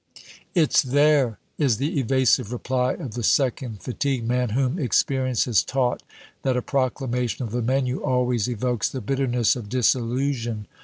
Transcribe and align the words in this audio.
"It's 0.55 0.81
there," 0.81 1.37
is 1.59 1.77
the 1.77 1.99
evasive 1.99 2.51
reply 2.51 2.93
of 2.93 3.13
the 3.13 3.21
second 3.21 3.83
fatigue 3.83 4.27
man, 4.27 4.49
whom 4.49 4.79
experience 4.79 5.45
has 5.45 5.61
taught 5.61 6.01
that 6.41 6.57
a 6.57 6.63
proclamation 6.63 7.45
of 7.45 7.51
the 7.51 7.61
menu 7.61 8.01
always 8.01 8.47
evokes 8.49 8.89
the 8.89 8.99
bitterness 8.99 9.55
of 9.55 9.69
disillusion. 9.69 10.65